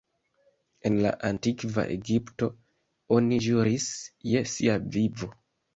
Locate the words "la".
1.05-1.11